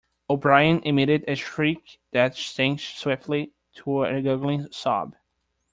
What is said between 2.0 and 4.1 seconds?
that sank swiftly to